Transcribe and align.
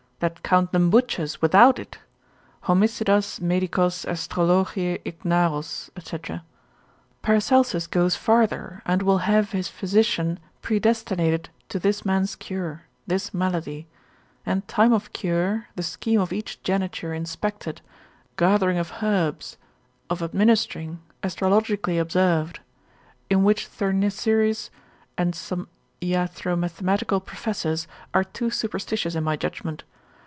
that 0.21 0.43
count 0.43 0.71
them 0.71 0.91
butchers 0.91 1.41
without 1.41 1.79
it, 1.79 1.97
homicidas 2.65 3.41
medicos 3.41 4.05
Astrologiae 4.05 4.99
ignaros, 5.03 5.89
&c. 5.99 6.41
Paracelsus 7.23 7.87
goes 7.87 8.15
farther, 8.15 8.83
and 8.85 9.01
will 9.01 9.17
have 9.25 9.51
his 9.51 9.67
physician 9.67 10.39
predestinated 10.61 11.49
to 11.69 11.79
this 11.79 12.05
man's 12.05 12.35
cure, 12.35 12.83
this 13.07 13.33
malady; 13.33 13.87
and 14.45 14.67
time 14.67 14.93
of 14.93 15.11
cure, 15.11 15.65
the 15.75 15.81
scheme 15.81 16.19
of 16.21 16.31
each 16.31 16.61
geniture 16.61 17.15
inspected, 17.15 17.81
gathering 18.37 18.77
of 18.77 19.01
herbs, 19.01 19.57
of 20.07 20.21
administering 20.21 21.01
astrologically 21.23 21.97
observed; 21.97 22.59
in 23.31 23.43
which 23.43 23.65
Thurnesserus 23.65 24.69
and 25.17 25.33
some 25.33 25.67
iatromathematical 25.99 27.25
professors, 27.25 27.87
are 28.13 28.23
too 28.23 28.51
superstitious 28.51 29.15
in 29.15 29.23
my 29.23 29.35
judgment. 29.35 29.83